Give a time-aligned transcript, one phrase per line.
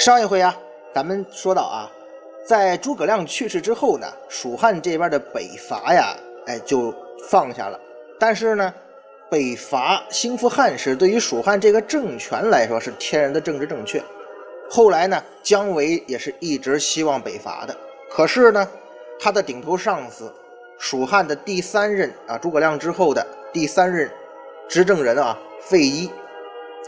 [0.00, 0.56] 上一回啊，
[0.94, 1.90] 咱们说到啊，
[2.46, 6.90] 在诸葛亮去世之后呢，蜀汉这边的北伐呀，哎，就
[7.28, 7.78] 放下了。
[8.18, 8.72] 但是呢，
[9.28, 14.02] 北伐兴复汉室对于蜀汉这个政权来说是天然的政治正确。
[14.70, 17.76] 后来呢，姜维也是一直希望北伐的，
[18.08, 18.66] 可是呢，
[19.20, 20.32] 他的顶头上司，
[20.78, 24.10] 蜀汉的第三任啊，诸葛亮之后的第三任
[24.66, 26.10] 执政人啊，费祎。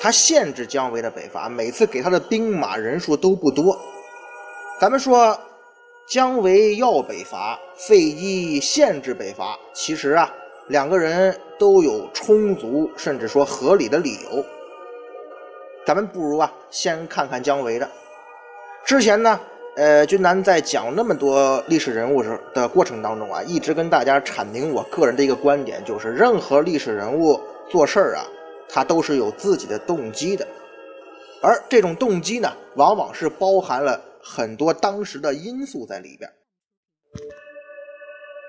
[0.02, 3.78] 他限制姜维的北伐，每次给他的兵马人数都不多。
[4.80, 5.38] 咱们说，
[6.08, 10.28] 姜维要北伐，费祎限制北伐，其实啊，
[10.66, 14.44] 两个人都有充足甚至说合理的理由。
[15.86, 17.88] 咱们不如啊，先看看姜维的。
[18.84, 19.38] 之前呢，
[19.76, 27.40] 呃，君南在讲那么多历史人物时的过程当中啊，一直跟大家阐明我个人的一个观点，就是任何历史人物
[27.70, 28.26] 做事儿啊。
[28.74, 30.48] 他都是有自己的动机的，
[31.42, 36.32] 而这种动机呢，往往是包含了很多当时的因素在里边，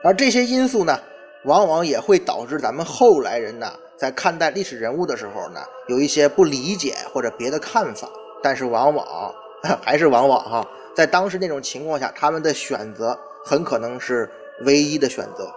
[0.02, 0.98] 而这些因素呢，
[1.44, 8.10] 往往也会导致咱们后来人呢，在看待历史人物的时候呢，有一些不理解或者别的看法，
[8.42, 9.36] 但是往往
[9.84, 14.32] 还是往往哈，在当时那种情况下，他们的选择很可能是
[14.62, 15.52] 唯一的选择。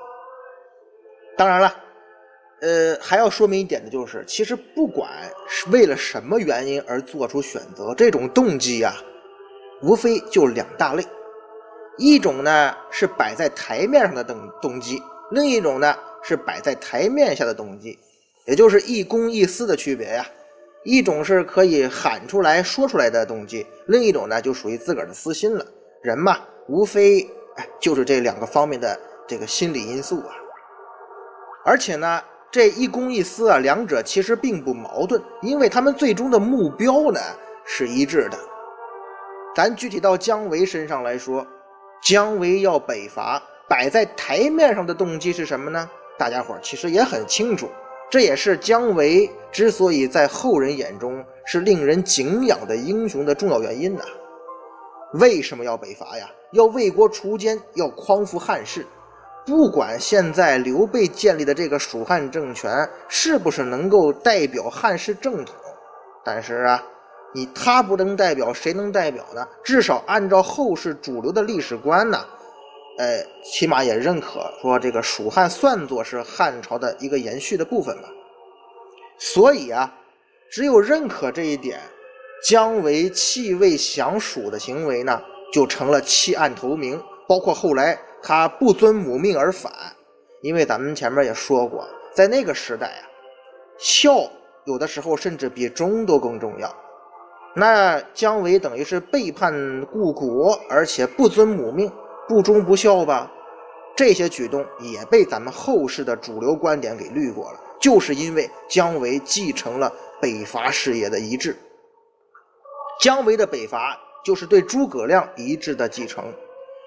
[1.37, 1.85] 当然了。
[2.63, 5.11] 呃，还要说明一点的就是，其实不管
[5.47, 8.95] 是为了什么原因而做出选择，这种动机呀，
[9.83, 11.05] 无非就两大类：
[11.99, 15.03] 一种呢是摆在台面上的动动机，
[15.33, 17.99] 另一种呢是摆在台面下的动机，
[18.47, 20.27] 也就是一公一私的区别呀。
[20.83, 25.67] 一种是可以喊出来说出来的动机，另一种呢就属于自个儿的私心了。
[26.01, 26.39] 人嘛，
[26.69, 27.29] 无非
[27.79, 30.35] 就是这两个方面的这个心理因素啊，
[31.63, 32.23] 而且呢。
[32.51, 37.21] 这一公一私啊，两者其实并不矛盾，因为他们最终的目标呢
[37.65, 38.39] 是一致的。
[39.55, 41.47] 咱具体到姜维身上来说，
[42.03, 45.91] 姜维要北伐，摆在台面上的动机是什么呢？
[46.19, 47.69] 大家伙其实也很清楚，
[48.11, 54.03] 这也是姜维之所以在后人眼中是令人敬仰的英雄的重要原因呐。
[55.15, 56.31] 为什么要北伐呀？
[56.53, 58.87] 要为国除奸，要匡扶汉室。
[59.47, 65.55] 不管现在刘备建立的这个蜀汉政权是不是能够代表汉室正统，
[66.25, 66.83] 但是啊，
[67.33, 69.47] 你他不能代表，谁能代表呢？
[69.63, 72.27] 至少按照后世主流的历史观呢，
[72.99, 78.09] 呃，起码也认可说这个蜀汉算作是汉朝的一个延续的部分吧。
[79.17, 79.95] 所以啊，
[80.51, 81.81] 只有认可这一点，
[82.43, 87.97] 姜维弃魏降蜀的行为呢，就成了弃暗投明，包括后来。
[88.29, 89.73] 他不遵母命而反，
[90.43, 93.07] 因为咱们前面也说过，在那个时代啊，
[93.79, 94.29] 孝
[94.65, 96.75] 有的时候甚至比忠都更重要。
[97.55, 99.55] 那姜维等于是背叛
[99.93, 101.89] 故国，而且不遵母命，
[102.27, 103.31] 不忠不孝吧？
[103.95, 111.57] 这些举动也被咱们后世的主流观点给滤过了，就是因为姜维继承了北伐事业的遗志。
[113.01, 116.25] 姜维的北伐就是对诸葛亮遗志的继承。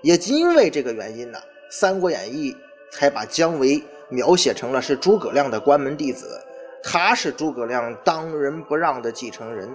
[0.01, 1.38] 也因为这个原因呢，
[1.69, 2.54] 《三国演义》
[2.92, 6.42] 才把姜维描写成了是诸葛亮的关门弟子，
[6.81, 9.69] 他是诸葛亮当仁不让的继承人。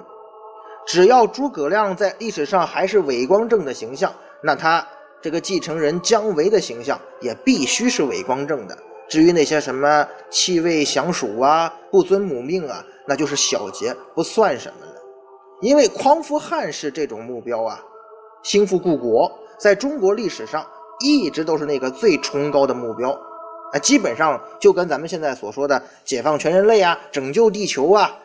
[0.87, 4.13] 只要诸葛亮在历史上还是伟光正的形象，
[4.43, 4.87] 那他
[5.23, 8.77] 这个继承人姜维的形象也必须是伟光正的。
[9.09, 14.93] 至于那些什么弃魏降蜀啊、不遵母命啊，那就是小节，不算什么了。
[15.61, 17.81] 因为匡扶汉室这种目标啊，
[18.43, 19.31] 兴复故国。
[19.59, 20.67] 在中国历史上，
[21.01, 23.11] 一直都是那个最崇高的目标，
[23.73, 28.19] 啊，基本上就跟咱们现在所说的解放全人类啊、拯救地球啊，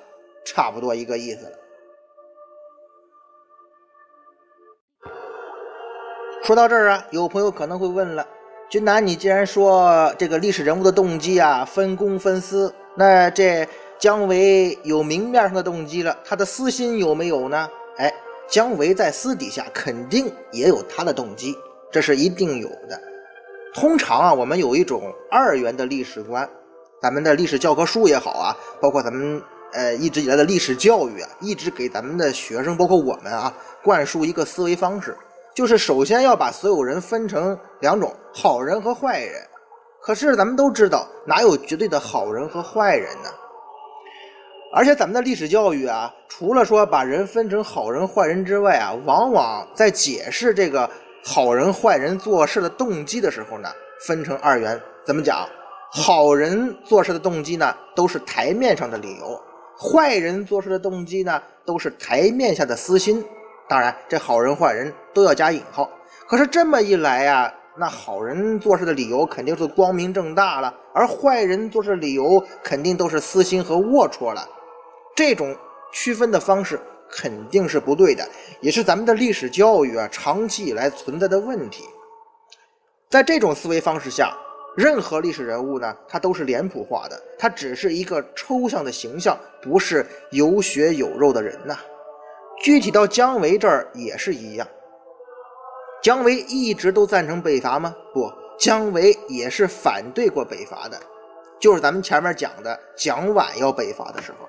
[0.45, 1.51] 差不多一个意思了。
[6.43, 8.25] 说到这儿啊，有朋友可能会问了：
[8.69, 13.67] 君南，你既然说这个历史人物的动机啊分公分私，那这
[13.99, 17.69] 姜维有明面上的动机了，他的私心有没有呢？
[17.97, 18.11] 哎，
[18.49, 21.55] 姜维在私底下肯定也有他的动机，
[21.91, 22.99] 这是一定有的。
[23.75, 26.49] 通常啊，我们有一种二元的历史观，
[26.99, 29.39] 咱们的历史教科书也好啊，包括咱们
[29.73, 33.53] 呃一直以来的历史教育啊，一直给咱们的学生，包括我们啊，
[33.83, 35.15] 灌输一个思维方式，
[35.53, 39.35] 就是首先要把所有人分成两种，好人和坏人。
[40.01, 43.29] 可是咱们都知道，哪有绝对的好人和坏人呢？
[44.71, 50.89] 而且咱们的历史教育啊，除了说把人分成好人坏人之外啊，往往在解释这个。
[51.25, 53.69] 好人坏人做事的动机的时候呢，
[54.07, 54.79] 分成二元。
[55.05, 55.45] 怎么讲？
[55.91, 59.37] 好人做事的动机呢，都是台面上的理由；
[59.77, 63.23] 坏人做事的动机呢，都是台面下的私心。
[63.67, 65.89] 当然，这好人坏人都要加引号。
[66.27, 74.47] 可是这么一来呀，那好人做事的理由肯定是光明正大了，而坏人做事的理由肯定都是私心和龌龊了。
[75.19, 75.53] 这种
[75.91, 76.79] 区分的方式。
[77.11, 78.23] 肯定是不对的，
[78.61, 81.83] 也是咱们的历史教育啊长期以来存在的问题。
[83.09, 84.31] 在这种思维方式下，
[84.77, 91.75] 任何历史人物呢，他都是脸谱化的，他只是一个抽象的形象，不是有血有肉的人呐。
[92.61, 94.67] 具体到姜维这儿也是一样，
[96.03, 97.95] 姜维一直都赞成北伐吗？
[98.13, 100.99] 不，姜维也是反对过北伐的，
[101.59, 104.47] 就是咱们前面讲的蒋琬要北伐的时候。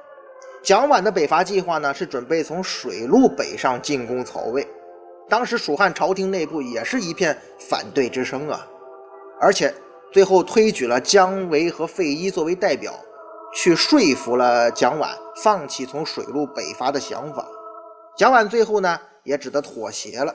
[0.62, 4.66] 蒋琬的北伐计划呢，是准备从水路北上进攻曹魏。
[5.28, 8.66] 当时蜀汉朝廷内部也是一片反对之声啊，
[9.40, 9.72] 而且
[10.12, 12.92] 最后推举了姜维和费祎作为代表，
[13.54, 17.46] 去说服了蒋琬放弃从水路北伐的想法。
[18.16, 20.34] 蒋琬最后呢，也只得妥协了，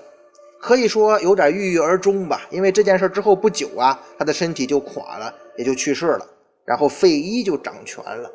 [0.60, 2.42] 可以说有点郁郁而终吧。
[2.50, 6.26] 因为这件事之后不久啊，他的身体就垮了，也就去世了，
[6.66, 8.32] 然后费祎就掌权了。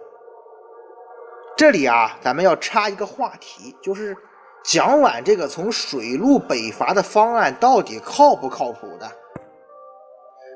[1.61, 4.17] 这里啊，咱们要插一个话题，就是
[4.65, 9.07] 蒋琬这个从水路北伐的方案到底靠不靠谱的？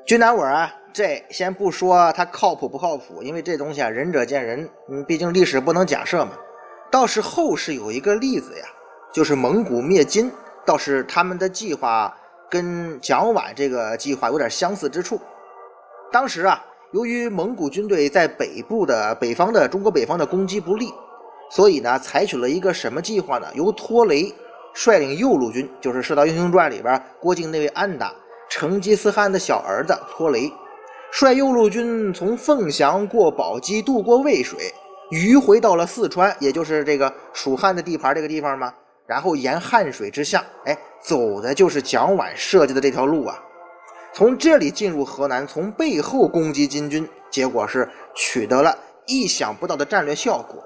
[0.07, 6.31] 君南我啊，这先不说他靠谱不靠谱，因为这东西啊，仁者见仁，嗯，毕竟历史不能假设嘛。
[6.89, 8.65] 倒是后世有一个例子呀，
[9.13, 10.31] 就是蒙古灭金，
[10.65, 12.11] 倒是他们的计划
[12.49, 15.21] 跟蒋琬这个计划有点相似之处。
[16.11, 16.65] 当时啊。
[16.95, 20.93] 由于蒙古军队在北部的北方的中国北方的攻击不利，
[21.51, 23.45] 所以呢，采取了一个什么计划呢？
[23.53, 24.33] 由托雷
[24.73, 28.13] 率领右路军，就是《射雕英雄传》里边郭靖那位安达
[28.49, 30.49] 成吉思汗的小儿子托雷，
[31.11, 34.73] 率右路军从凤翔过宝鸡，渡过渭水，
[35.11, 38.73] 迂回到了四川，也就是这个蜀汉的地盘这个地方嘛。
[39.05, 43.37] 然后沿汉水之下，哎，走的就是蒋琬设计的这条路啊。
[44.15, 48.73] 从这里进入河南，从背后攻击金军，结果是取得了
[49.05, 50.63] 意想不到的战略效果。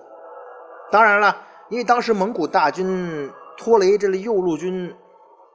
[0.92, 1.36] 当然了，
[1.70, 3.28] 因为当时蒙古大军
[3.58, 4.94] 拖雷这类右路军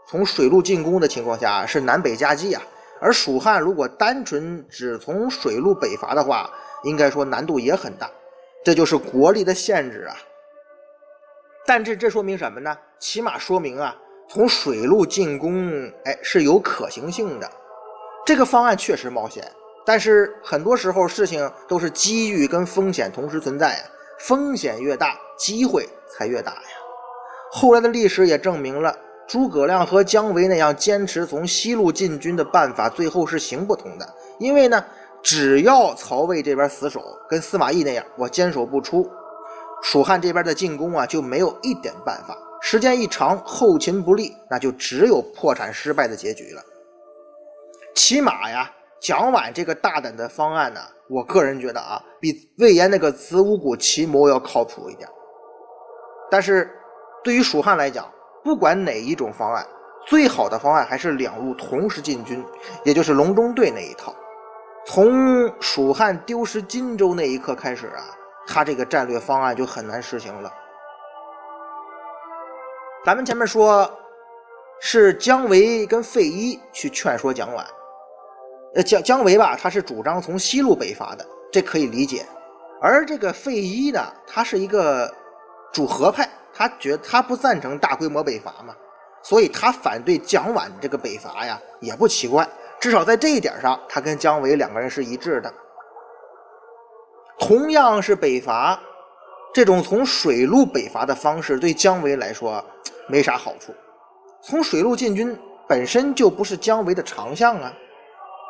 [0.09, 2.61] 从水路进攻的情况下是南北夹击啊，
[3.01, 6.51] 而蜀汉如果单纯只从水路北伐的话，
[6.83, 8.11] 应该说难度也很大，
[8.65, 10.17] 这就是国力的限制啊。
[11.65, 12.77] 但这这说明什么呢？
[12.99, 13.97] 起码说明啊，
[14.29, 17.49] 从水路进攻，哎，是有可行性的。
[18.27, 19.47] 这个方案确实冒险，
[19.85, 23.85] 但是很多时候事情都是机遇跟风险同时存在呀，
[24.21, 26.61] 风险越大，机会才越大呀。
[27.51, 28.97] 后来的历史也证明了，
[29.29, 34.15] 诸葛亮和姜维那样坚持从西路进军的办法，最后是行不通的。
[34.39, 34.83] 因为呢，
[35.23, 39.07] 只要曹魏这边死守，跟司马懿那样，我坚守不出，
[39.83, 42.35] 蜀汉这边的进攻啊就没有一点办法。
[42.63, 46.63] 时间一长，后勤不利，那就只有破产失败的结局了。
[47.95, 48.71] 起码呀，
[49.01, 55.09] 蒋琬这个大胆的方案呢，我个人觉得啊，比魏延那个子午谷奇谋要靠谱一点。
[56.31, 56.71] 但是，
[57.23, 58.11] 对于蜀汉来讲，
[58.43, 59.65] 不管哪一种方案，
[60.07, 62.45] 最好的方案还是两路同时进军，
[62.85, 64.15] 也就是隆中对那一套。
[64.87, 68.03] 从蜀汉丢失荆州那一刻开始啊，
[68.47, 70.53] 他这个战略方案就很难实行了。
[73.05, 73.91] 咱们前面说，
[74.81, 77.65] 是姜维跟费祎去劝说蒋琬。
[78.75, 82.27] 呃，姜姜维吧，他是主张从西路北伐的，这可以理解。
[82.81, 85.13] 而这个费祎呢，他是一个
[85.73, 88.75] 主和派，他觉他不赞成大规模北伐嘛，
[89.23, 92.49] 所以他反对蒋琬这个北伐呀，也不奇怪。
[92.81, 95.55] 至少在这一点上，他跟姜维两个人是一致的。
[97.39, 98.79] 同样是北伐，
[99.55, 102.63] 这种从水路北伐的方式对姜维来说
[103.07, 103.73] 没啥好处。
[104.43, 105.39] 从水路进军
[105.69, 107.73] 本身就不是姜维的长项啊。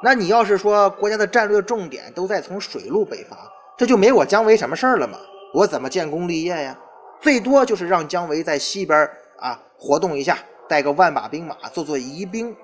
[0.04, 5.16] 那你要是说国家的战略重点都在从水路北伐，这就没我姜维什么事儿了吗？
[5.54, 6.78] 我怎么建功立业呀？
[7.22, 9.08] 最多就是让姜维在西边
[9.38, 10.36] 啊活动一下，
[10.68, 12.54] 带个万把兵马做做疑兵。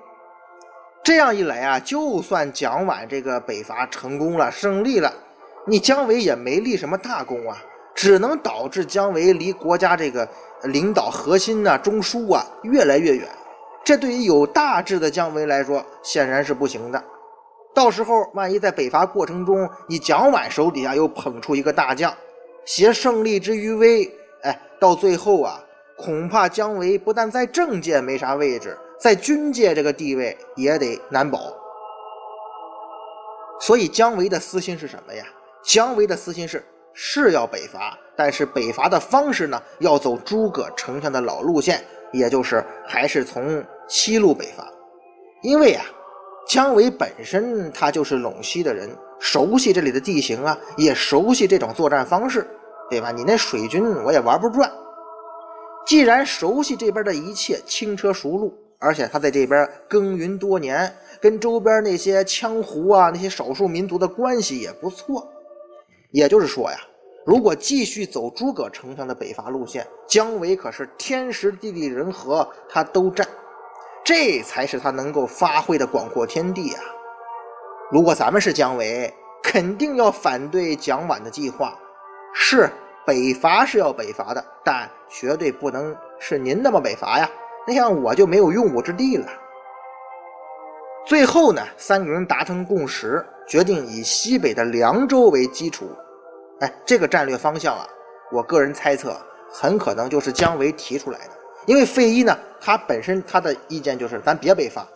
[1.03, 5.11] 这样一来啊，就算蒋琬这个北伐成功了、胜利了，
[5.65, 7.57] 你姜维也没立什么大功啊，
[7.95, 10.29] 只能导致姜维离国家这个
[10.65, 13.27] 领导核心呐、中枢啊越来越远。
[13.83, 17.03] 这对于有大志的姜维来说，显然是不行的。
[17.73, 22.13] 到时候万一在北伐过程中，你蒋琬手底下又捧出一个大将，
[22.65, 24.11] 挟胜利之余威，
[24.43, 25.63] 哎，到最后啊，
[25.97, 28.77] 恐怕姜维不但在政界没啥位置。
[28.99, 31.39] 在军界这个地位也得难保，
[33.59, 35.25] 所以姜维的私心是什么呀？
[35.63, 36.63] 姜维的私心是
[36.93, 44.67] 是要北伐，但是北伐的方式呢，要走诸葛丞相的老路线，也就是还是从西路北伐。
[45.41, 45.83] 因为啊，
[46.47, 52.45] 姜维本身他就是陇西的人，熟悉这里的地形啊，也熟悉这种作战方式，
[52.89, 53.11] 对吧？
[53.11, 54.71] 你那水军我也玩不转。
[55.85, 58.53] 既然熟悉这边的一切，轻车熟路。
[58.83, 65.31] 而且他在这边耕耘多年，跟周边那些羌胡啊、那些少数民族的关系也不错。
[66.09, 66.79] 也就是说呀，
[67.23, 73.27] 如果继续走诸葛丞相的北伐路线，姜维可是天时地利人和他都占，
[74.13, 76.83] 这才是他能够发挥的广阔天地啊！
[77.89, 79.09] 如果咱们是姜维，
[79.41, 81.79] 肯定要反对蒋琬的计划。
[82.33, 82.69] 是
[83.05, 87.29] 北伐是要北伐的，但绝对不能是您那么北伐呀！
[87.65, 89.25] 那样我就没有用武之地了。
[91.05, 95.89] 最后呢，三个人达成共识，决定以西北的凉州为基础。
[96.59, 97.87] 哎，这个战略方向啊，
[98.29, 99.15] 我个人猜测
[99.49, 101.40] 很可能就是姜维提出来的。
[101.65, 104.87] 因为费祎呢，他本身他的意见就是咱别北伐，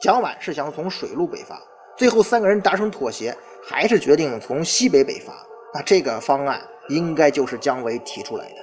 [0.00, 1.60] 蒋琬是想从水路北伐。
[1.96, 5.32] 最后三个人达成妥协，还是决定从西北北伐。
[5.74, 8.56] 那这个方案应该就是姜维提出来的。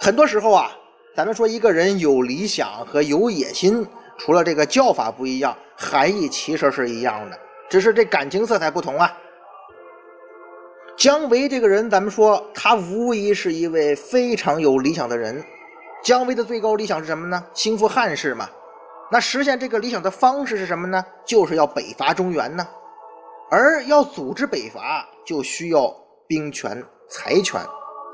[0.00, 0.76] 很多时候啊。
[1.14, 7.38] 咱们说一个人有理想和有野心，除了这个叫法不一样，含义其实是一样的，
[7.70, 9.16] 只是这感情色彩不同啊。
[10.96, 15.44] 姜维这个人，咱们说他无疑是一位非常有理想的人。
[16.02, 17.44] 姜维的最高理想是什么呢？
[17.52, 18.48] 兴复汉室嘛。
[19.12, 21.04] 那实现这个理想的方式是什么呢？
[21.24, 22.66] 就是要北伐中原呢。
[23.50, 25.94] 而要组织北伐，就需要
[26.26, 27.60] 兵权、财权，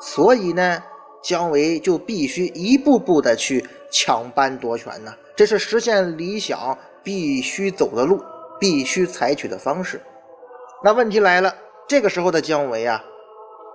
[0.00, 0.82] 所以呢。
[1.22, 8.20] 姜维就必须一步步的去抢班夺权呢，这是实现理想必须走的路，
[8.58, 10.02] 必须采取的方式。
[10.82, 11.54] 那问题来了，
[11.88, 13.02] 这个时候的姜维啊，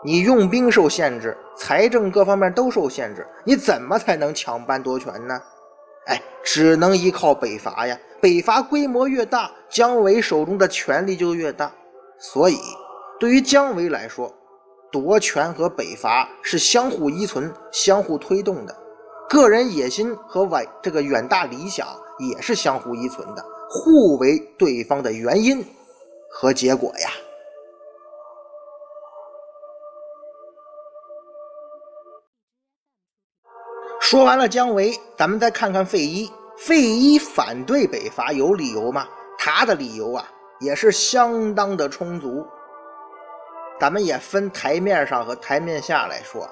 [0.04, 5.40] 你用兵受限制，财政各方面都受限制，你怎么才能抢班夺权呢？
[6.08, 7.98] 哎，只能依靠北伐呀。
[8.20, 11.72] 北伐规模越大，姜维手中的权力就越大。
[12.18, 12.58] 所以，
[13.20, 14.34] 对于姜维来说，
[14.92, 18.76] 夺权和北伐是相互依存、相互推动的，
[19.30, 21.86] 个人野心和伟这个远大理想
[22.18, 25.64] 也是相互依存的，互为对方的原因
[26.32, 27.10] 和结果呀。
[34.10, 36.32] 说完了姜维，咱们再看看费祎。
[36.58, 39.06] 费祎反对北伐有理由吗？
[39.38, 40.26] 他的理由啊，
[40.62, 42.48] 也是相当的充足。
[43.78, 46.50] 咱们也分台面上和台面下来说，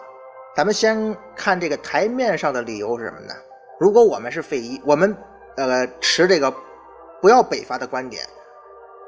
[0.53, 3.33] 咱们先看这个台面上的理由是什么呢？
[3.79, 5.15] 如果我们是费祎，我们
[5.55, 6.53] 呃持这个
[7.21, 8.21] 不要北伐的观点，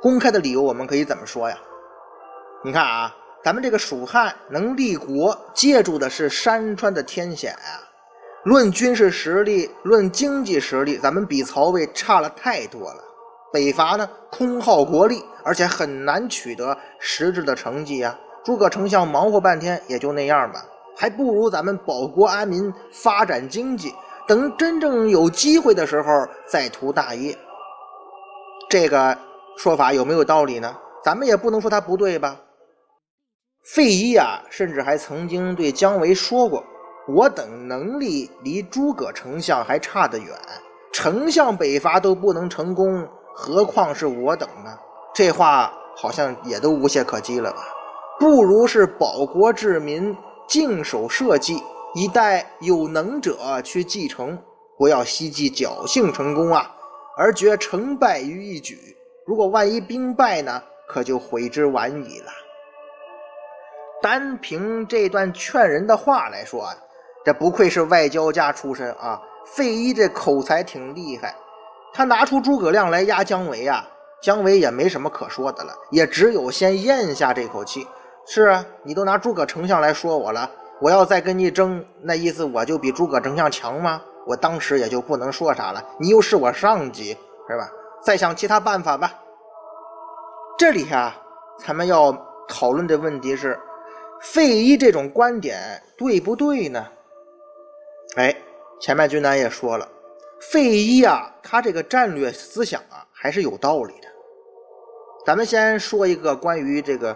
[0.02, 1.58] 公开的理由我们可以怎么说呀？
[2.64, 3.14] 你看啊，
[3.44, 7.84] 咱们这个蜀汉能立国，借助的是山川的天险啊。
[8.48, 13.04] 论军事实力，论经济实力，咱们比曹魏差了太多了。
[13.52, 18.18] 北伐呢，空耗国力，而且很难取得实质的成绩呀。
[18.46, 20.64] 诸葛丞相忙活半天也就那样吧，
[20.96, 23.94] 还不如咱们保国安民、发展经济，
[24.26, 26.08] 等真正有机会的时候
[26.48, 27.38] 再图大业。
[28.70, 29.18] 这个
[29.58, 30.74] 说法有没有道理呢？
[31.04, 32.40] 咱们也不能说他不对吧。
[33.76, 36.64] 费祎啊，甚至还曾经对姜维说过
[37.08, 40.28] ：“我等能力离诸葛丞相还差得远，
[40.92, 43.08] 丞相北伐都不能成功。”
[43.40, 44.78] 何况是我等呢？
[45.14, 47.60] 这话好像也都无懈可击了吧？
[48.20, 51.62] 不如是保国治民，静守社稷，
[51.94, 54.38] 以待有能者去继承，
[54.76, 56.76] 不要希冀侥幸成功啊，
[57.16, 58.98] 而觉成败于一举。
[59.24, 62.32] 如果万一兵败呢，可就悔之晚矣了。
[64.02, 66.76] 单凭这段劝人的话来说啊，
[67.28, 71.36] 这不愧是外交家出身啊，费祎这口才挺厉害。
[71.92, 73.86] 他拿出诸葛亮来压姜维啊，
[74.22, 77.86] 姜维也没什么可说的了，也只有先咽下这口气。
[78.26, 84.02] 是啊，你都拿诸葛丞相来说我了，我要再跟你争，那意思我就比诸葛丞相强吗？
[84.26, 85.84] 我当时也就不能说啥了。
[86.00, 87.08] 你又是我上级，
[87.50, 87.70] 是吧？
[88.02, 89.14] 再想其他办法吧。
[90.58, 91.14] 这里啊，
[91.58, 92.18] 咱们要
[92.48, 93.60] 讨论的问题是，
[94.22, 96.86] 费祎这种观点对不对呢？
[98.18, 98.36] 哎，
[98.80, 99.88] 前面君南也说了，
[100.42, 104.08] 费祎啊，他这个战略思想啊，还是有道理的。
[105.24, 107.16] 咱们先说一个关于这个，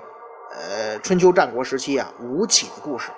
[0.51, 3.09] 呃，春秋战国时期啊，吴起的故事。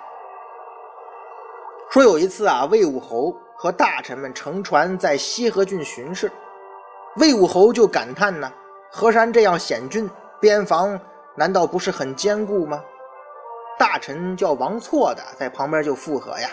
[1.90, 6.32] 说有一次啊，魏武侯和大臣们乘船在西河郡巡视，
[7.16, 8.50] 魏武侯就感叹呢。
[8.90, 10.08] 河山这样险峻，
[10.40, 10.98] 边防
[11.36, 12.82] 难道不是很坚固吗？
[13.78, 16.48] 大臣叫王错的在旁边就附和呀：“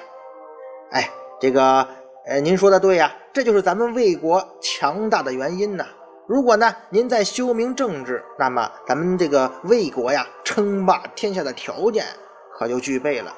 [0.92, 1.10] 哎，
[1.42, 1.88] 这个，
[2.28, 5.84] 呃，您说的对呀，这就是咱们魏国强大的原因呐。
[6.28, 12.06] 如果呢，您再修明政治，那么咱们这个魏国呀，称霸天下的条件
[12.54, 13.36] 可就具备了。”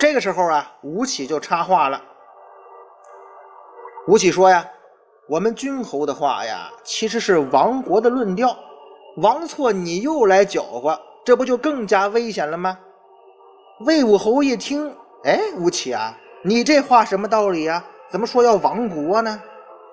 [0.00, 2.02] 这个时候啊，吴起就插话了。
[4.08, 4.66] 吴起说呀。
[5.26, 8.54] 我们君侯的话呀，其实是亡国的论调。
[9.16, 12.78] 王错，你又来搅和，这不就更加危险了吗？
[13.86, 14.94] 魏武侯一听，
[15.24, 16.14] 哎，吴起啊，
[16.46, 17.82] 你这话什么道理呀？
[18.10, 19.42] 怎么说要亡国呢？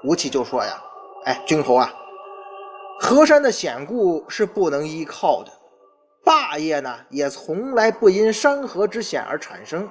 [0.04, 0.84] 吴起就说呀，
[1.24, 1.90] 哎，君侯啊，
[3.00, 5.52] 河山的险固是不能依靠的，
[6.26, 9.90] 霸业呢也从来不因山河之险而产生。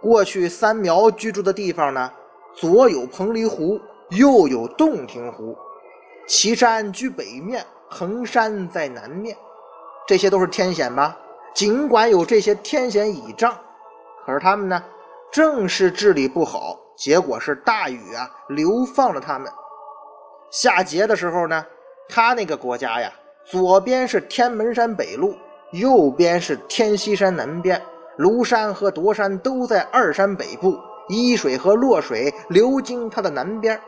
[0.00, 2.10] 过去三苗居住的地方呢，
[2.56, 3.80] 左有彭蠡湖。
[4.10, 5.54] 右有洞庭湖，
[6.26, 9.36] 岐山居北面，衡山在南面，
[10.06, 11.14] 这些都是天险吧？
[11.54, 13.54] 尽管有这些天险倚仗，
[14.24, 14.82] 可是他们呢，
[15.30, 19.50] 正是治理不好，结果是大禹啊流放了他们。
[20.50, 21.64] 夏桀的时候呢，
[22.08, 23.12] 他那个国家呀，
[23.44, 25.36] 左边是天门山北路，
[25.72, 27.80] 右边是天溪山南边，
[28.18, 33.78] 庐山和夺山都在二山北部，伊水和洛水流经它的南边。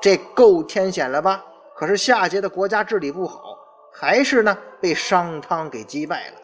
[0.00, 1.44] 这够天险了吧？
[1.76, 3.40] 可是夏桀的国家治理不好，
[3.92, 6.34] 还是呢被商汤给击败了。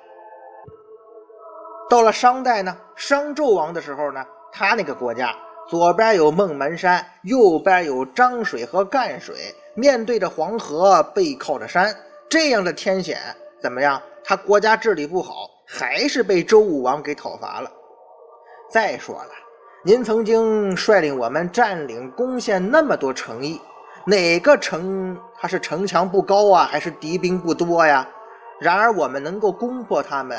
[1.89, 5.35] 到了商代呢，商纣王的时候呢，他那个国家
[5.69, 11.95] 左边有孟门山，右边有漳水和赣水，面对着黄河，背靠着山，
[12.29, 13.19] 这样的天险
[13.61, 14.01] 怎么样？
[14.25, 17.71] 他国家治理不好，还是被周武王给讨伐了。
[18.71, 19.31] 再说了。
[19.87, 23.61] 您曾经率领我们占领、攻陷那么多城邑，
[24.07, 28.09] 哪个城它是城墙不高啊，还是敌兵不多呀？
[28.59, 30.39] 然而我们能够攻破他们，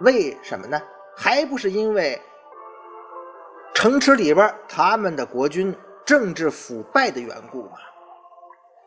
[0.00, 0.80] 为什么呢？
[1.16, 2.20] 还不是因为
[3.74, 7.76] 城池里边他们的国君政治腐败的缘故吗？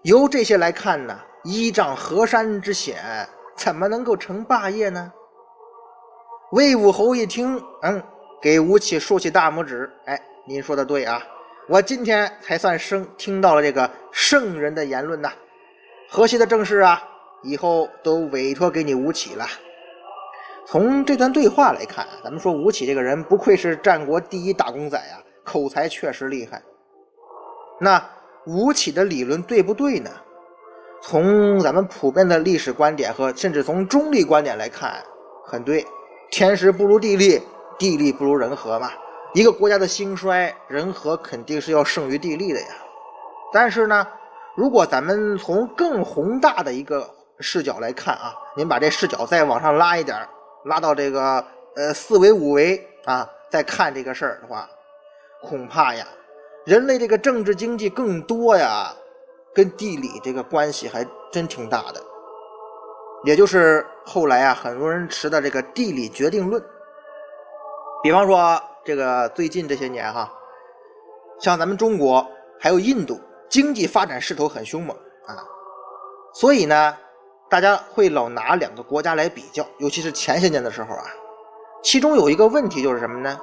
[0.03, 5.11] 由这些来看呢，依仗河山之险，怎么能够成霸业呢？
[6.51, 8.03] 魏武侯一听，嗯。
[8.39, 11.19] 给吴起竖起大拇指，哎，您说的对啊，
[11.67, 15.31] 我今天才算生听到了这个圣人的言论呐。
[16.07, 17.01] 河西的政事啊，
[17.41, 19.47] 以后都委托给你吴起了。
[20.69, 26.61] 从这段对话来看，咱们说吴起这个人不愧是战国第一打工仔啊，口才确实厉害。
[27.79, 28.03] 那
[28.45, 30.11] 吴起的理论对不对呢？
[31.01, 35.01] 从咱们普遍的历史观点和甚至从中立观点来看，
[35.45, 35.85] 很对，
[36.31, 37.41] 天时不如地利。
[37.79, 38.89] 地利不如人和嘛，
[39.35, 42.67] 一个国家的兴衰，人和肯定是要胜于地利的呀。
[43.53, 44.05] 但是呢，
[44.55, 47.07] 如果咱们从更宏大的一个
[47.39, 50.27] 视角来看啊，您把这视角再往上拉一点，
[50.67, 51.43] 拉到这个
[51.75, 54.69] 呃四维五维啊，再看这个事儿的话，
[55.41, 56.05] 恐怕呀，
[56.65, 58.93] 人类这个政治经济更多呀，
[59.53, 62.01] 跟地理这个关系还真挺大的。
[63.23, 66.63] 也就是后来啊，很多人持的这个地理决定论。
[68.03, 70.31] 比方说，这个最近这些年哈，
[71.39, 72.25] 像咱们中国
[72.59, 75.43] 还有印度，经济发展势头很凶猛啊，
[76.33, 76.95] 所以呢，
[77.49, 81.05] 大家会老拿两个国家来比较，尤其是前些年的时候啊，
[81.81, 83.39] 其中有一个问题就是什么呢？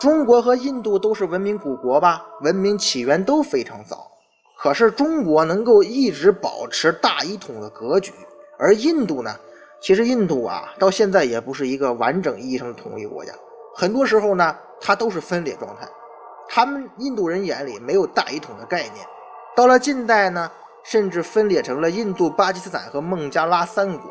[0.00, 4.10] 中国和印度都是文明古国吧，文明起源都非常早，
[4.58, 8.12] 可是中国能够一直保持大一统的格局，
[8.58, 9.34] 而印度呢，
[9.80, 13.32] 其实印度啊，到现在也不是一个完整意义上的统一国家。
[13.76, 15.88] 很多时候呢，它都是分裂状态。
[16.48, 19.06] 他们印度人眼里没有大一统的概念。
[19.56, 20.50] 到了近代呢，
[20.84, 24.10] 甚至分裂成了印度、巴基斯坦和孟加拉三国。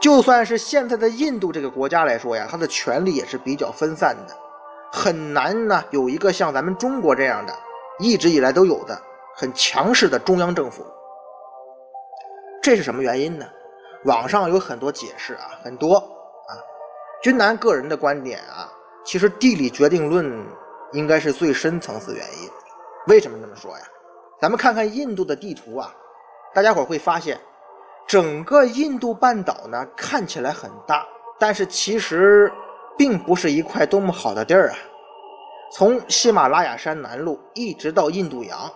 [0.00, 4.36] 就算是现在的印度这个国家来说呀，它的权力也是比较分散的，
[4.90, 7.54] 很难呢有一个像咱们中国这样的，
[8.00, 9.00] 一直以来都有的
[9.36, 10.84] 很强势的中央政府。
[12.60, 13.46] 这是什么原因呢？
[14.04, 16.52] 网上有很多解释啊，很多啊。
[17.22, 18.68] 君南个人的观点啊，
[19.04, 20.44] 其实地理决定论
[20.92, 22.50] 应该是最深层次原因。
[23.06, 23.84] 为什么这么说呀？
[24.42, 25.94] 咱们看看印度的地图啊，
[26.52, 27.40] 大家伙会发现，
[28.08, 31.06] 整个印度半岛呢看起来很大，
[31.38, 32.52] 但是其实
[32.98, 34.76] 并不是一块多么好的地儿啊。
[35.70, 38.68] 从喜马拉雅山南麓一直到印度洋，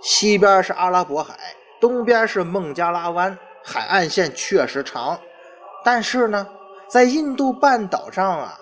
[0.00, 1.34] 西边是阿拉伯海。
[1.78, 5.20] 东边是孟加拉湾，海岸线确实长，
[5.84, 6.48] 但是呢，
[6.88, 8.58] 在印度半岛上啊，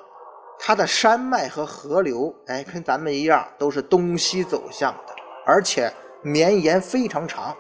[0.59, 5.15] 它的山脉和河流，哎，跟咱们一样，都是东西走向的，
[5.47, 5.89] 而且
[6.23, 7.55] 绵延非常长。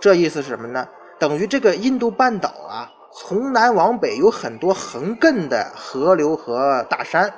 [0.00, 0.88] 这意思是什么呢？
[1.18, 7.32] 等于这个印度半岛啊，从南往北有很多横亘的河流和大山，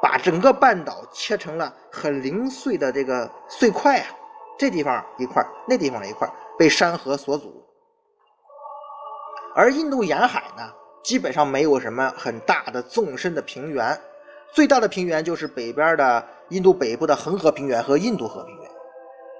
[0.00, 4.06] 把整个半岛切成了很零碎的这个碎块啊，
[4.56, 6.30] 这地方一块，那地方一块。
[6.58, 7.52] 被山河所阻，
[9.54, 10.62] 而印度沿海呢，
[11.02, 14.00] 基本上没有什么很大的纵深的平原，
[14.54, 18.65] 最大的平原就是北边的印度北部的恒河平原和印度河平原。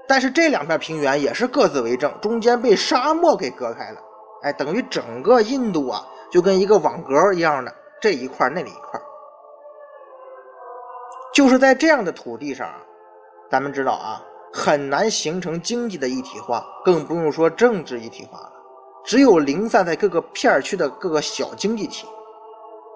[0.09, 4.01] 但是这两片平原也是各自为政，中间被沙漠给隔开了。
[4.43, 9.01] 哎，等于整个印度啊，就跟一个网格一样的，这一块那里一块。
[11.35, 12.69] 就是在这样的土地上，
[13.51, 14.23] 咱们知道啊。
[14.53, 18.53] 很难形成经济的一体化，更不用说政治一体化了。
[19.05, 22.07] 只有零散在各个片区的各个小经济体，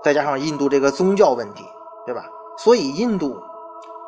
[0.03, 1.63] 再加上印度这个宗教问题，
[2.07, 2.25] 对吧？
[2.57, 3.39] 所以印度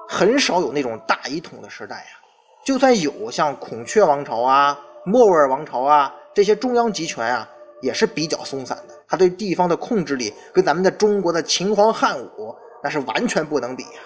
[0.09, 2.22] 很少有那种大一统的时代呀。
[2.65, 7.49] 就算有，像孔雀王朝啊、莫卧儿王朝啊这些中央集权啊，
[7.81, 8.95] 也是比较松散的。
[9.09, 14.01] 他对地方的控制力跟咱们的中国的秦皇汉武那是完全不能比呀。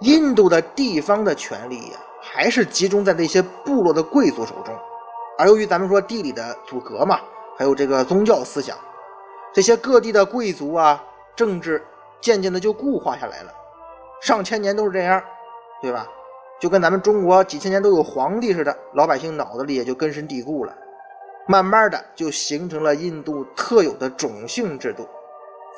[0.00, 1.98] 印度的地方的权力呀。
[2.22, 4.78] 还是集中在那些部落的贵族手中，
[5.38, 7.18] 而由于咱们说地理的阻隔嘛，
[7.56, 8.76] 还有这个宗教思想，
[9.54, 11.02] 这些各地的贵族啊，
[11.34, 11.82] 政治
[12.20, 13.50] 渐渐的就固化下来了，
[14.20, 15.20] 上千年都是这样，
[15.80, 16.06] 对吧？
[16.60, 20.72] 就跟咱们中国几千年都有皇帝似的，老百姓脑子里也就根深蒂固了，
[21.48, 25.08] 慢慢的就形成了印度特有的种姓制度，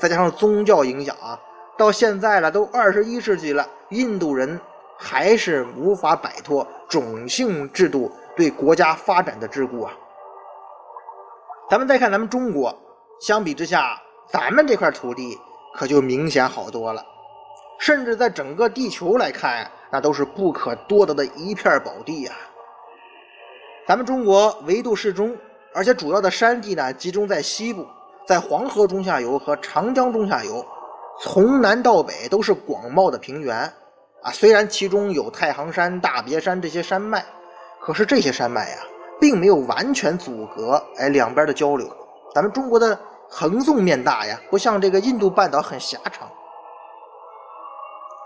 [0.00, 1.40] 再加上宗教影响啊，
[1.78, 4.60] 到现在了，都二十一世纪了，印度人。
[5.04, 9.92] 还是无法摆脱种姓制度对国家发展的桎梏啊！
[11.68, 12.72] 咱们再看咱们中国，
[13.20, 15.36] 相比之下，咱们这块土地
[15.74, 17.04] 可就明显好多了，
[17.80, 22.32] 甚至在整个地球来看，那都是不可多得的一片宝地呀。
[23.86, 25.36] 咱们中国纬度适中，
[25.74, 27.86] 而且主要的山地呢集中在西部，
[28.26, 30.64] 在黄河中下游和长江中下游，
[31.20, 33.54] 从南到北都是广袤的平原。
[34.22, 37.24] 啊，虽然其中有太行山、大别山这些山脉，
[37.80, 38.78] 可是这些山脉呀，
[39.20, 41.86] 并没有完全阻隔哎两边的交流。
[42.32, 46.30] 咱们中国的横纵面大呀，不像这个印度半岛很狭长。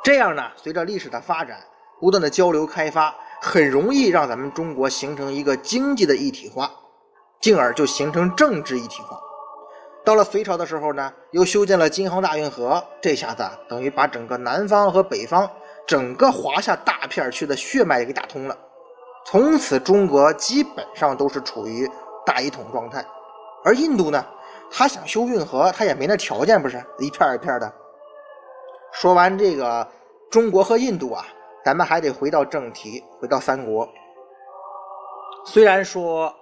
[0.07, 1.59] 这样呢，随着历史的发展，
[2.01, 6.71] 不断的交流开发，很容易让咱们中国形成一个经济的一体化，
[7.41, 9.19] 进而就形成政治一体化。
[10.05, 15.51] 到了隋朝的时候呢，又修建了京杭大运河，这下子等于把整个南方和北方。
[15.89, 18.57] 整个华夏大片区的血脉给打通了，
[19.25, 21.91] 从此中国基本上都是处于
[22.25, 23.05] 大一统状态。
[23.65, 24.25] 而印度呢，
[24.71, 27.73] 他想修运河，他也没那条件，不是一片一片的。
[28.97, 29.87] 说完这个
[30.31, 31.27] 中国和印度啊，
[31.63, 33.87] 咱们还得回到正题，回到三国。
[35.45, 36.35] 虽然说，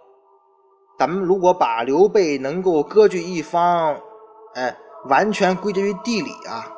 [0.96, 4.00] 咱们如果把刘备能够割据一方，
[4.54, 6.72] 哎，完全归结于地理啊，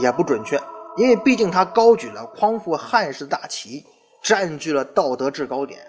[0.00, 0.56] 也不准确。
[0.96, 3.84] 因为毕竟他高举了匡扶汉室大旗，
[4.22, 5.80] 占据了道德制高点，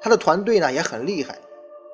[0.00, 1.36] 他的团队呢也很厉害，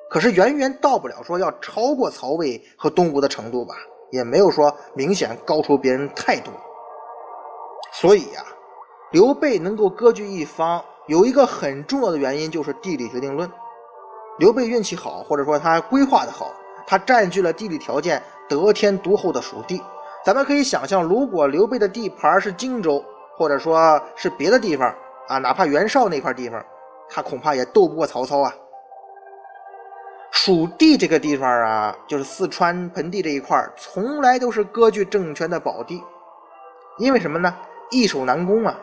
[0.07, 3.73] 可是远远到不了说要超过曹魏和东吴的程度吧，
[4.11, 6.53] 也没有说明显高出别人太多。
[7.91, 8.43] 所以呀，
[9.11, 13.51] 刘备能够割据一方，有一个很重要的原因就是地理决定论。
[14.37, 16.51] 刘备运气好，或者说他规划的好，
[16.87, 19.81] 他占据了地理条件得天独厚的属地。
[20.23, 23.03] 咱们可以想象，如果刘备的地盘是荆州，
[23.37, 24.93] 或者说是别的地方
[25.27, 26.63] 啊，哪怕袁绍那块地方，
[27.09, 28.53] 他恐怕也斗不过曹操啊。
[30.31, 36.03] 蜀地这个地方啊，就是四川盆地这一块，从来都是割据政权的宝地。
[36.97, 37.55] 因为什么呢？
[37.91, 38.79] 易守难攻啊。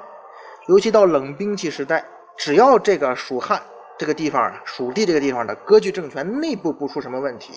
[0.66, 2.04] 尤其到冷兵器时代，
[2.36, 3.62] 只要这个蜀汉
[3.96, 7.52] 这个地方啊，蜀地这个地方的割据政权内部不出什么问题，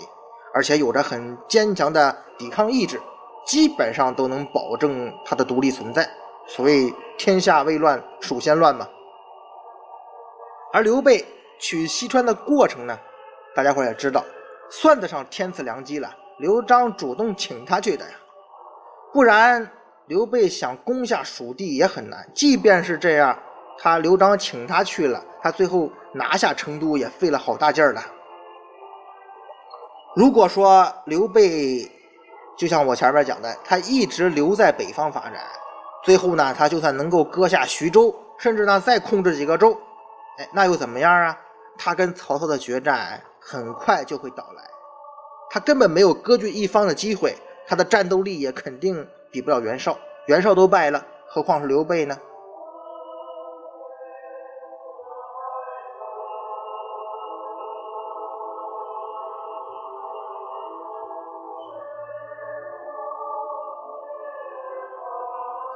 [0.54, 3.02] 而且有着很坚强的抵抗意志。
[3.46, 6.08] 基本上都能保证他的独立存在，
[6.46, 8.88] 所谓天下未乱，蜀先乱嘛。
[10.72, 11.26] 而刘备
[11.58, 13.00] 取西川的过程呢，
[13.56, 14.24] 大家伙也知道，
[14.70, 16.16] 算得上天赐良机了。
[16.38, 18.12] 刘璋主动请他去的呀，
[19.12, 19.70] 不然
[20.06, 22.26] 刘备想攻下蜀地也很难。
[22.34, 23.38] 即便是这样，
[23.78, 28.02] 他刘璋请他去了，他最后拿下成都也费了好大劲儿了。
[30.16, 31.90] 如果说刘备
[32.58, 35.42] 就像我前面讲的，他一直留在北方发展，
[36.04, 39.78] 最后呢，他就算能够割下徐州，甚至呢再控制几个州，
[40.38, 41.38] 哎，那又怎么样啊？
[41.78, 44.64] 他跟曹操的决战很快就会到来。
[45.50, 47.36] 他根本没有割据一方的机会，
[47.66, 49.98] 他的战斗力也肯定比不了袁绍。
[50.28, 52.16] 袁绍都败了，何况是刘备呢？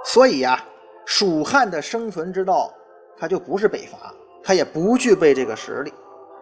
[0.05, 0.63] 所以呀，
[1.05, 2.71] 蜀汉的生存之道，
[3.17, 5.91] 它就不是北伐，它也不具备这个实力。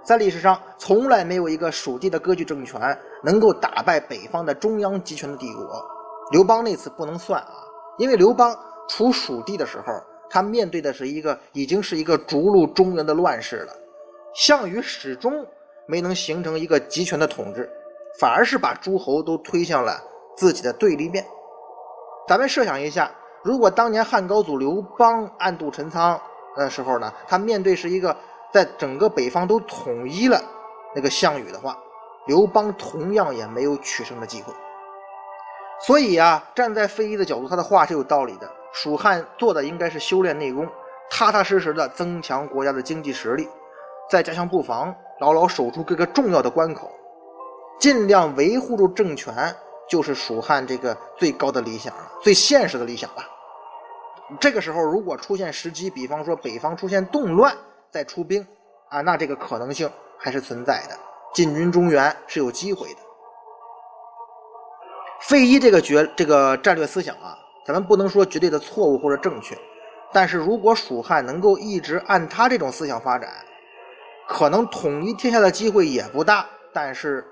[0.04, 2.80] 在历史上，从来没有一个蜀地的割据政权
[3.24, 5.64] 能够打败北方的中央集权的帝国。
[6.32, 7.54] 刘邦那次不能算啊，
[8.00, 8.58] 因为刘邦
[8.90, 9.94] 除蜀地的时候，
[10.28, 13.74] 他面对的是一个已经是一个逐鹿中原的乱世了。
[14.34, 15.46] 项羽始终
[15.86, 17.70] 没能形成一个集权的统治，
[18.20, 20.02] 反而是把诸侯都推向了
[20.36, 21.24] 自己的对立面。
[22.28, 23.12] 咱们设想一下，
[23.44, 26.20] 如果当年汉高祖刘邦暗度陈仓
[26.56, 28.18] 的时候呢，他面对是一个。
[28.52, 30.42] 在整个北方都统一了
[30.94, 31.78] 那个项羽的话，
[32.28, 34.54] 刘邦同样也没有取胜的机会。
[35.86, 38.52] 所以啊，站在费祎的角度，他的话是有道理的。
[38.74, 40.68] 蜀汉做的应该是修炼内功，
[41.10, 43.50] 踏踏实实的增强国家的经济实力，
[44.10, 46.92] 再加强布防，牢牢守住各个重要的关口，
[47.80, 49.54] 尽量维护住政权，
[49.90, 53.24] 就是蜀汉这个最高的理想了，最现实的理想了。
[54.40, 57.54] 这个时候，如果出现时机，比方说北方出现动乱，
[57.91, 58.45] 再出兵
[58.89, 60.97] 啊，那这个可能性还是存在的，
[61.34, 62.99] 进军中原是有机会的。
[65.21, 69.58] 费祎这个决这个战略思想啊，咱们不能说绝对的错误或者正确，
[70.12, 73.30] 但是如果蜀汉能够一直按他这种思想发展，
[74.27, 77.23] 可能统一天下的机会也不大，但是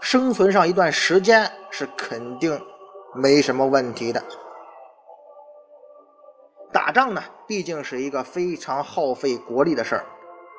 [0.00, 2.60] 生存上一段时间是肯定
[3.14, 4.22] 没什么问题的。
[6.76, 10.04] 打仗呢，毕竟是一个非常耗费国力的事儿。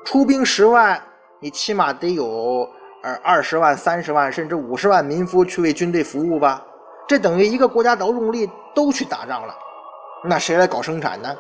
[0.04, 1.00] 出兵十万，
[1.40, 2.68] 你起码得有
[3.04, 6.66] 呃二十万、三十万，甚至五十万民夫去为军队服务吧？
[7.08, 9.54] 这等于一个国家劳动力都去打仗了，
[10.24, 11.38] 那谁来搞生产呢？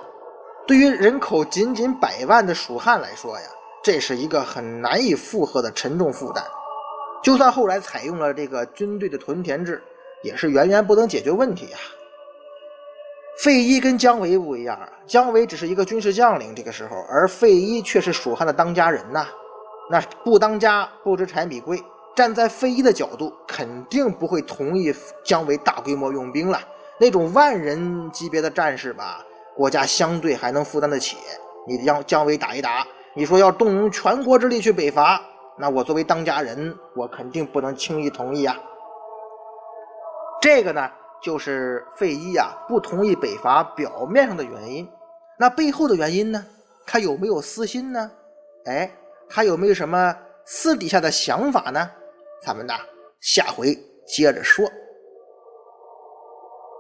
[0.67, 3.47] 对于人口仅仅百万的蜀汉来说呀，
[3.83, 6.43] 这是一个很难以负荷的沉重负担。
[7.23, 9.81] 就算后来采用了这个军队的屯田制，
[10.21, 11.77] 也是远远不能解决问题呀。
[13.43, 19.27] 费祎跟姜维不一样，姜维只是一个军事将领，这个时候，而费祎却是蜀汉的当家人呐。
[19.89, 21.81] 那不当家不知柴米贵，
[22.15, 26.59] 站在费祎的角度，肯定不会同意姜维大规模用兵了。
[26.99, 29.23] 那种万人级别的战士吧，
[29.55, 31.15] 国家相对还能负担得起。
[31.67, 35.21] 你让姜维打一打，你说要动用全国之力去北伐，
[35.59, 38.57] 那我作为当家人，我肯定不能轻易同意啊。
[40.41, 40.89] 这个呢？
[41.21, 44.87] 就是费祎呀不同意北伐表面上的原因，
[45.39, 46.45] 那背后的原因呢？
[46.85, 48.09] 他有没有私心呢？
[48.65, 48.89] 哎，
[49.27, 51.89] 他有没有什么私底下的想法呢？
[52.41, 52.73] 咱们呢
[53.19, 53.77] 下回
[54.07, 54.69] 接着说。